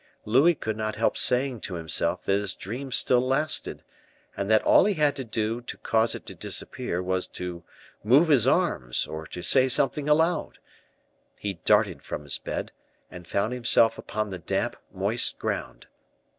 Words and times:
Louis 0.25 0.55
could 0.55 0.75
not 0.75 0.95
help 0.95 1.15
saying 1.15 1.59
to 1.61 1.75
himself 1.75 2.23
that 2.23 2.31
his 2.39 2.55
dream 2.55 2.91
still 2.91 3.21
lasted, 3.21 3.83
and 4.35 4.49
that 4.49 4.63
all 4.63 4.85
he 4.85 4.95
had 4.95 5.15
to 5.17 5.23
do 5.23 5.61
to 5.61 5.77
cause 5.77 6.15
it 6.15 6.25
to 6.25 6.33
disappear 6.33 7.03
was 7.03 7.27
to 7.27 7.63
move 8.03 8.29
his 8.29 8.47
arms 8.47 9.05
or 9.05 9.27
to 9.27 9.43
say 9.43 9.67
something 9.67 10.09
aloud; 10.09 10.57
he 11.37 11.59
darted 11.65 12.01
from 12.01 12.23
his 12.23 12.39
bed, 12.39 12.71
and 13.11 13.27
found 13.27 13.53
himself 13.53 13.99
upon 13.99 14.31
the 14.31 14.39
damp, 14.39 14.75
moist 14.91 15.37
ground. 15.37 15.85